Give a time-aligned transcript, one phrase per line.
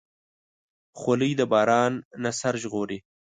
[0.99, 1.93] خولۍ د باران
[2.23, 2.99] نه سر ژغوري.